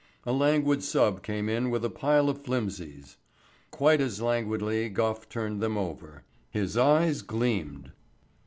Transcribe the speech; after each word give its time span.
A 0.25 0.33
languid 0.33 0.81
sub 0.81 1.21
came 1.21 1.47
in 1.47 1.69
with 1.69 1.85
a 1.85 1.89
pile 1.91 2.27
of 2.27 2.41
flimsies. 2.41 3.17
Quite 3.69 4.01
as 4.01 4.19
languidly 4.19 4.89
Gough 4.89 5.29
turned 5.29 5.61
them 5.61 5.77
over. 5.77 6.23
His 6.49 6.75
eyes 6.75 7.21
gleamed. 7.21 7.91